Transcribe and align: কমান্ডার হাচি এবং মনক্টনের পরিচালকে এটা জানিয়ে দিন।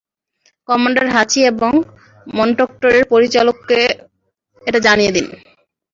কমান্ডার 0.69 1.07
হাচি 1.15 1.39
এবং 1.51 1.71
মনক্টনের 2.27 3.03
পরিচালকে 3.11 3.79
এটা 4.63 4.79
জানিয়ে 4.87 5.11
দিন। 5.11 5.25